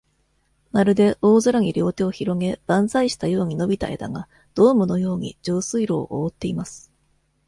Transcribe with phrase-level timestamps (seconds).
[0.71, 6.91] まるで、大空に両手を広げ、バンザイしたように伸びた枝が、ドームのように、上水路をおおっています。